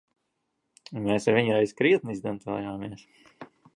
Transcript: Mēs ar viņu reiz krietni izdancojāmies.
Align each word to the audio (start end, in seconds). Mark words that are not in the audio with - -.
Mēs 1.03 1.29
ar 1.33 1.37
viņu 1.39 1.53
reiz 1.57 1.75
krietni 1.81 2.17
izdancojāmies. 2.17 3.05